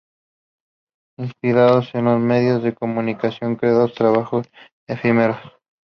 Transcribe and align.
Inspirados 1.19 1.93
en 1.93 2.05
los 2.05 2.19
medios 2.19 2.63
de 2.63 2.73
comunicación 2.73 3.55
crearon 3.55 3.93
trabajos 3.93 4.47
efímeros. 4.87 5.37